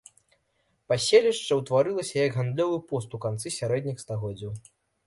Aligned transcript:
Паселішча 0.91 1.59
ўтварылася 1.61 2.15
як 2.25 2.31
гандлёвы 2.41 2.77
пост 2.91 3.09
у 3.19 3.25
канцы 3.29 3.47
сярэдніх 3.59 3.97
стагоддзяў. 4.07 4.51